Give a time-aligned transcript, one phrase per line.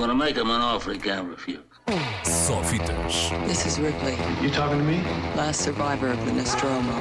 [0.00, 1.60] gonna make him an offer he can't refuse.
[2.24, 3.30] Só fitas.
[3.46, 5.02] This is Ripley, You talking to me?
[5.36, 6.92] last survivor of the Nostromo.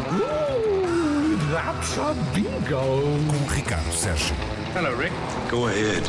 [1.51, 3.01] That's a bingo.
[3.27, 4.35] Com Ricardo Sérgio.
[4.73, 5.13] Hello, Rick.
[5.49, 6.03] Go ahead.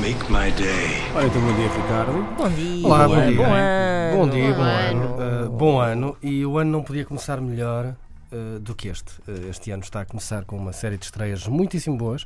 [0.00, 1.02] Make my day.
[1.14, 2.22] Ora, então, bom dia, Ricardo.
[2.36, 2.86] Bom dia.
[2.86, 3.46] Olá, bom Bom dia.
[3.46, 4.16] ano.
[4.16, 5.04] Bom dia, bom, Bom ano.
[5.46, 6.16] Uh, bom ano.
[6.22, 7.94] E o ano não podia começar melhor
[8.32, 9.12] uh, do que este.
[9.28, 12.24] Uh, este ano está a começar com uma série de estreias muitíssimo boas.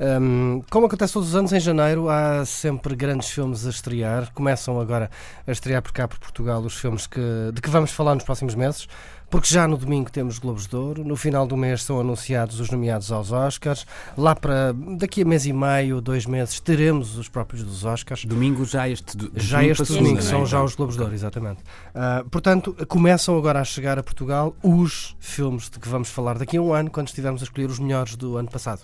[0.00, 4.32] Um, como acontece todos os anos, em janeiro há sempre grandes filmes a estrear.
[4.34, 5.10] Começam agora
[5.46, 7.20] a estrear por cá, por Portugal, os filmes que,
[7.52, 8.88] de que vamos falar nos próximos meses.
[9.34, 12.70] Porque já no domingo temos Globos de Ouro, no final do mês são anunciados os
[12.70, 13.84] nomeados aos Oscars,
[14.16, 18.24] lá para daqui a mês e meio, dois meses, teremos os próprios dos Oscars.
[18.24, 20.46] Domingo já este do- Já domingo este domingo, segunda, são é?
[20.46, 21.58] já os Globos de Ouro, exatamente.
[21.92, 26.56] Ah, portanto, começam agora a chegar a Portugal os filmes de que vamos falar daqui
[26.56, 28.82] a um ano, quando estivermos a escolher os melhores do ano passado.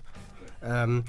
[0.62, 1.02] Ahm,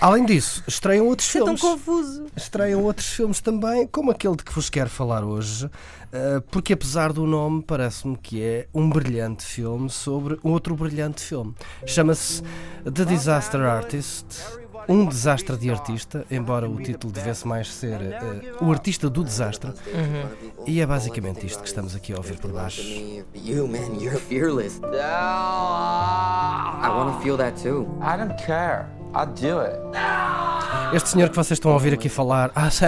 [0.00, 1.78] além disso, estreiam outros Isso é tão filmes.
[1.84, 2.26] confuso.
[2.36, 5.70] Estreiam outros filmes também, como aquele de que vos quero falar hoje,
[6.12, 11.54] ah, porque apesar do nome, parece-me que é um brilhante filme sobre outro brilhante filme.
[11.86, 12.42] Chama-se
[12.84, 14.26] The Disaster Artist.
[14.88, 19.72] Um desastre de artista, embora o título devesse mais ser ah, O Artista do Desastre.
[20.64, 22.82] E é basicamente isto que estamos aqui a ouvir por baixo.
[23.34, 24.78] You, man, you're fearless.
[24.84, 27.88] I want to feel that too.
[28.00, 28.86] I don't care.
[29.16, 29.78] I'll do it.
[30.92, 32.84] Este senhor que vocês estão a ouvir aqui falar, ah, sim?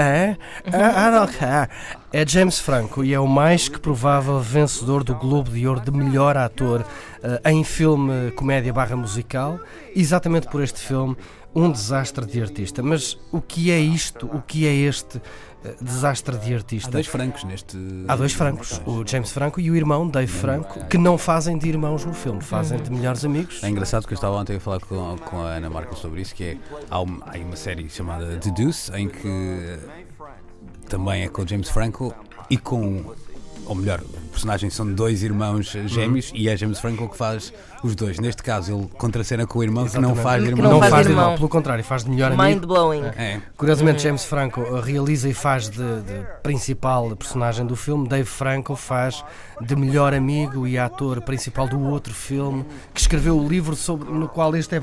[0.70, 1.68] Ah, ah.
[2.12, 5.90] É James Franco e é o mais que provável vencedor do Globo de Ouro de
[5.90, 6.84] melhor ator
[7.22, 9.58] eh, em filme comédia barra musical,
[9.96, 11.16] exatamente por este filme,
[11.58, 12.82] Um Desastre de Artista.
[12.82, 14.26] Mas o que é isto?
[14.26, 15.20] O que é este
[15.64, 16.90] eh, desastre de Há artista?
[16.90, 17.76] dois francos neste.
[18.06, 21.68] Há dois Francos, o James Franco e o irmão Dave Franco, que não fazem de
[21.68, 23.62] irmãos no filme, fazem de melhores amigos.
[23.62, 26.34] É engraçado que eu estava ontem a falar com, com a Ana Marca sobre isso,
[26.34, 26.56] que é
[26.88, 29.78] há uma, há uma série chamada The Deuce, em que eh,
[30.88, 32.14] também é com o James Franco
[32.48, 33.12] e com,
[33.68, 35.86] ou melhor, o personagem são dois irmãos Uhum.
[35.88, 37.52] gêmeos e é James Franco que faz
[37.82, 38.18] os dois.
[38.18, 40.72] Neste caso, ele contracena com o irmão que não faz Que irmão.
[40.72, 41.22] Não faz irmão.
[41.24, 42.42] irmão, pelo contrário, faz de melhor amigo.
[42.42, 43.02] Mind blowing.
[43.16, 48.74] É, Curiosamente, James Franco realiza e faz de, de principal personagem do filme, Dave Franco
[48.74, 49.22] faz
[49.60, 52.64] de melhor amigo e ator principal do outro filme,
[52.94, 54.80] que escreveu o livro sobre, no qual este é.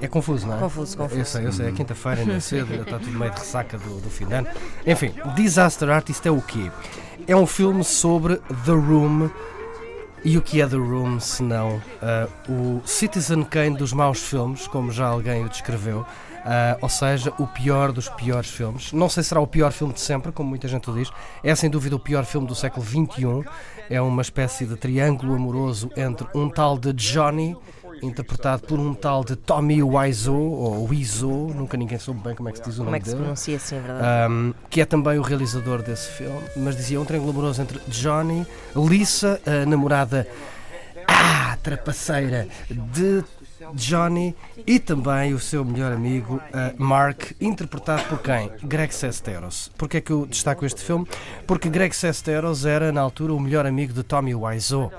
[0.00, 0.58] É confuso, não é?
[0.60, 1.20] Confuso, confuso.
[1.20, 3.78] Eu sei, eu sei, é quinta-feira, ainda é cedo, ainda está tudo meio de ressaca
[3.78, 4.46] do, do fim de ano.
[4.86, 6.70] Enfim, Disaster Artist é o quê?
[7.28, 9.28] É um filme sobre The Room.
[10.24, 14.68] E o que é The Room se não ah, o Citizen Kane dos maus filmes,
[14.68, 16.06] como já alguém o descreveu?
[16.44, 18.92] Ah, ou seja, o pior dos piores filmes.
[18.92, 21.10] Não sei se será o pior filme de sempre, como muita gente o diz.
[21.42, 23.44] É sem dúvida o pior filme do século XXI.
[23.90, 27.56] É uma espécie de triângulo amoroso entre um tal de Johnny,
[28.02, 32.52] interpretado por um tal de Tommy Wiseau, ou Wiseau, nunca ninguém soube bem como é
[32.52, 33.24] que se diz o Como nome é que se dele.
[33.24, 34.32] pronuncia assim, é verdade?
[34.32, 38.46] Um, que é também o realizador desse filme, mas dizia um triângulo amoroso entre Johnny,
[38.74, 40.26] Lisa, a namorada
[41.08, 43.24] ah, trapaceira de
[43.74, 44.36] Johnny
[44.66, 48.50] e também o seu melhor amigo uh, Mark, interpretado por quem?
[48.62, 49.70] Greg Sesteros.
[49.78, 51.06] Porquê é que eu destaco este filme?
[51.46, 54.92] Porque Greg Sesteros era na altura o melhor amigo de Tommy Wiseau,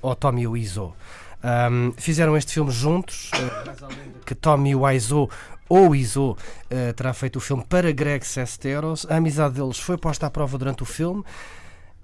[0.00, 0.94] ou Tommy Wiseau.
[1.44, 5.28] Um, fizeram este filme juntos, uh, que Tommy Wiseau
[5.68, 9.06] ou Wiseau uh, terá feito o filme para Greg Sesteros.
[9.10, 11.22] A amizade deles foi posta à prova durante o filme.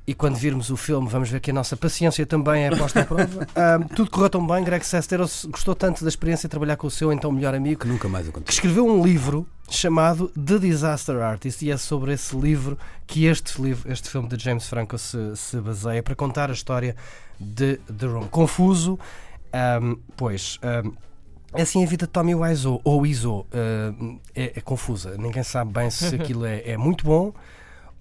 [0.06, 3.04] E quando virmos o filme, vamos ver que a nossa paciência também é posta à
[3.04, 3.46] prova.
[3.60, 4.64] Um, tudo correu tão bem.
[4.64, 7.86] Greg Sesteros gostou tanto da experiência de trabalhar com o seu então melhor amigo que
[7.86, 8.52] nunca mais que aconteceu.
[8.52, 12.76] escreveu um livro chamado The Disaster Artist e é sobre esse livro
[13.06, 16.96] que este livro, este filme de James Franco se, se baseia para contar a história
[17.38, 18.26] de The Room.
[18.28, 18.98] Confuso,
[19.52, 20.58] ahm, pois.
[20.62, 20.92] ahm,
[21.52, 25.16] é assim a vida de Tommy Wiseau, ou Wiseau, ahm, é, é confusa.
[25.18, 27.32] Ninguém sabe bem se aquilo é, é muito bom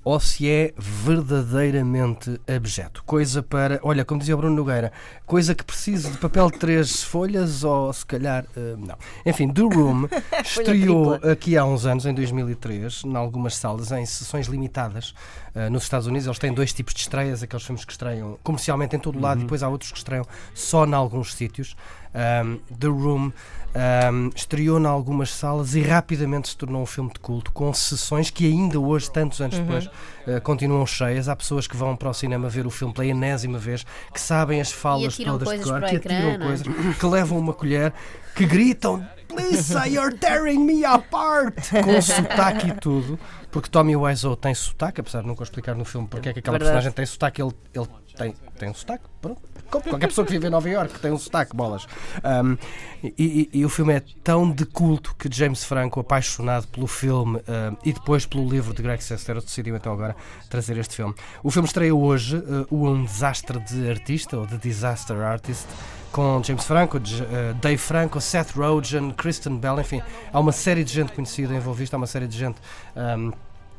[0.04, 3.04] ou se é verdadeiramente abjeto.
[3.06, 4.92] Coisa para, olha, como dizia o Bruno Nogueira,
[5.26, 8.98] coisa que precisa de papel de três folhas ou se calhar, eh, não.
[9.26, 10.08] Enfim, The Room
[10.44, 15.14] estreou aqui há uns anos, em 2003, em algumas salas, em sessões limitadas.
[15.54, 18.96] Eh, nos Estados Unidos eles têm dois tipos de estreias, aqueles filmes que estreiam comercialmente
[18.96, 21.76] em todo o lado e depois há outros que estreiam só em alguns sítios.
[22.14, 27.20] Um, The Room um, estreou em algumas salas e rapidamente se tornou um filme de
[27.20, 31.30] culto, com sessões que ainda hoje, tantos anos depois, uh, continuam cheias.
[31.30, 34.60] Há pessoas que vão para o cinema ver o filme pela enésima vez, que sabem
[34.60, 36.48] as falas todas de cor, que ecrã, atiram não é?
[36.48, 37.94] coisas, que levam uma colher.
[38.36, 41.56] que gritam Lisa, you're tearing me apart!
[41.84, 43.20] Com sotaque e tudo,
[43.52, 46.58] porque Tommy Wiseau tem sotaque, apesar de nunca explicar no filme porque é que aquela
[46.58, 46.74] Verdade.
[46.74, 49.42] personagem tem sotaque, ele, ele tem, tem um sotaque, pronto.
[49.70, 51.88] Qualquer pessoa que vive em Nova Iorque tem um sotaque, bolas.
[52.24, 52.58] Um,
[53.04, 57.40] e, e- e o filme é tão de culto que James Franco, apaixonado pelo filme
[57.86, 60.16] e depois pelo livro de Greg Sestero, decidiu então agora
[60.50, 61.14] trazer este filme.
[61.44, 65.68] O filme estreia hoje, uh, Um Desastre de Artista, ou The Disaster Artist,
[66.12, 70.02] com James Franco, uh, Dave Franco, Seth Rogen, Kristen Bell, enfim,
[70.34, 72.58] há uma série de gente conhecida envolvida, há uma série de gente
[72.96, 73.32] um,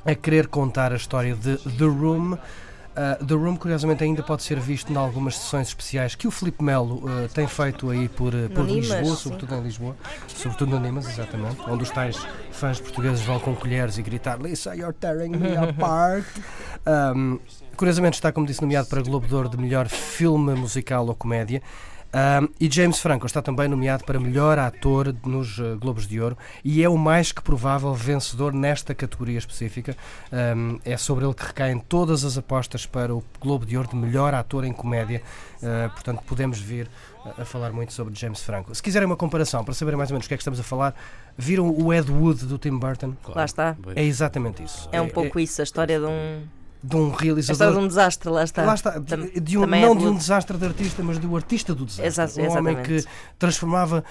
[0.04, 2.38] a querer contar a história de The Room.
[3.00, 6.62] Uh, The Room, curiosamente, ainda pode ser visto em algumas sessões especiais que o Filipe
[6.62, 9.22] Melo uh, tem feito aí por, uh, por Nimas, Lisboa, sim.
[9.22, 9.96] sobretudo em Lisboa,
[10.28, 12.18] sobretudo no Nimas, exatamente, onde os tais
[12.52, 16.26] fãs portugueses vão com colheres e gritar Lisa, you're tearing me apart.
[16.86, 17.38] Um,
[17.74, 21.62] curiosamente está, como disse, nomeado para Globo de Ouro de melhor filme musical ou comédia.
[22.12, 26.36] Um, e James Franco está também nomeado para melhor ator nos uh, Globos de Ouro
[26.64, 29.96] e é o mais que provável vencedor nesta categoria específica.
[30.32, 33.96] Um, é sobre ele que recaem todas as apostas para o Globo de Ouro de
[33.96, 35.22] melhor ator em comédia.
[35.62, 36.90] Uh, portanto, podemos vir
[37.24, 38.74] a, a falar muito sobre James Franco.
[38.74, 40.64] Se quiserem uma comparação, para saberem mais ou menos o que é que estamos a
[40.64, 40.94] falar,
[41.38, 43.14] viram o Ed Wood do Tim Burton?
[43.28, 43.76] Lá está.
[43.94, 44.88] É exatamente isso.
[44.90, 46.42] É um pouco isso, a história de um.
[46.82, 47.52] De um realizador.
[47.54, 48.64] história de um desastre, lá está.
[48.64, 51.18] Lá está, de, de um, também não é de um de- desastre de artista, mas
[51.18, 52.06] do artista do desastre.
[52.06, 53.04] Exato, um homem exatamente.
[53.04, 54.04] que transformava.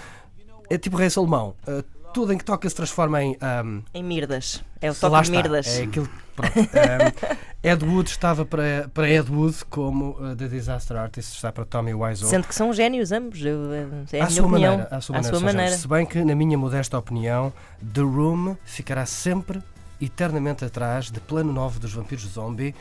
[0.69, 1.56] É tipo Rei Salomão.
[1.68, 1.83] uh,
[2.13, 3.38] tudo em que toca se transforma em.
[3.66, 4.63] um, Em Mirdas.
[4.81, 5.68] É o toque de Mirdas.
[5.68, 6.07] É aquilo,
[6.39, 7.30] um,
[7.62, 11.94] Ed Wood estava para, para Ed Wood, como uh, The Disaster Artist está para Tommy
[11.94, 12.30] Wiseau.
[12.30, 13.44] Sendo que são génios ambos.
[13.44, 14.71] eu- É a à minha sua opinião.
[14.77, 15.77] maneira, à sua À maneira, sua maneira.
[15.77, 17.51] Se bem que, na minha modesta opinião,
[17.94, 19.62] The Room ficará sempre,
[20.01, 22.74] eternamente atrás de Plano 9 dos Vampiros Zombie,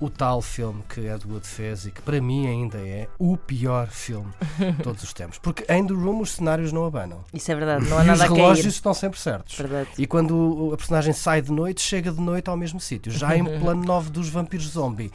[0.00, 3.88] o tal filme que Ed Wood fez e que para mim ainda é o pior
[3.88, 4.32] filme
[4.76, 5.38] de todos os tempos.
[5.38, 7.24] Porque em The Room os cenários não abanam.
[7.34, 8.68] Isso é verdade, não há e os nada a relógios cair.
[8.70, 9.56] estão sempre certos.
[9.56, 9.88] Verdade.
[9.98, 13.10] E quando a personagem sai de noite, chega de noite ao mesmo sítio.
[13.10, 15.10] Já em plano 9 dos vampiros zombie.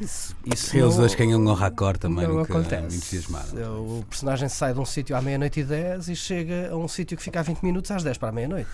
[0.00, 2.96] Isso, isso Eles dois ganham um raccord também, não nunca me acontece.
[2.96, 3.76] entusiasmaram.
[4.00, 7.16] O personagem sai de um sítio à meia-noite e 10 e chega a um sítio
[7.16, 8.68] que fica a 20 minutos às 10 para a meia-noite.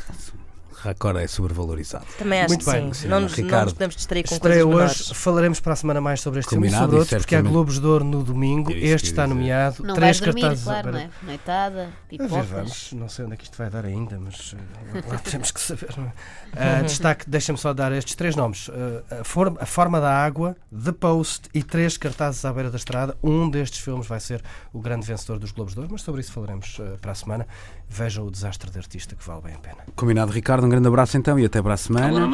[0.73, 2.05] Raccord é sobrevalorizado.
[2.19, 2.93] Também acho Muito que bem.
[2.95, 3.09] sim.
[3.09, 3.65] Não nos, não Ricardo.
[3.65, 5.23] nos podemos distrair com Estreia coisas hoje, menores.
[5.23, 7.79] falaremos para a semana mais sobre este filme Combinado, sobre e outros, porque há Globos
[7.79, 8.71] de Ouro no domingo.
[8.73, 9.83] Este está nomeado.
[9.85, 11.27] Não três vais dormir, cartazes claro, não beira- é?
[11.27, 12.47] Noitada, A ver, pipocas.
[12.49, 12.93] vamos.
[12.93, 14.55] Não sei onde é que isto vai dar ainda, mas
[14.95, 15.95] eh, lá temos que saber.
[15.97, 16.13] não?
[16.57, 18.71] Ah, destaque, deixa-me só dar estes três nomes:
[19.11, 22.77] Ah, a, For- a Forma da Água, The Post e Três Cartazes à Beira da
[22.77, 23.17] Estrada.
[23.23, 26.33] Um destes filmes vai ser o grande vencedor dos Globos de Ouro, mas sobre isso
[26.33, 27.47] falaremos ah, para a semana.
[27.89, 29.79] Vejam o desastre de artista que vale bem a pena.
[29.97, 30.60] Combinado, Ricardo.
[30.65, 32.29] Um grande abraço então e até para a semana.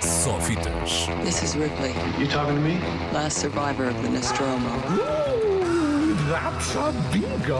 [0.00, 1.08] Só fitas.
[1.24, 2.78] This is Ripley, You talking to me?
[3.12, 4.68] last survivor of the Nostromo.
[6.30, 7.54] That's a bingo.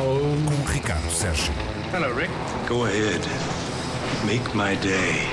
[0.46, 1.52] Com Ricardo Sérgio.
[1.92, 2.30] Hello, Rick.
[2.68, 3.20] Go ahead.
[4.26, 5.28] Make my day.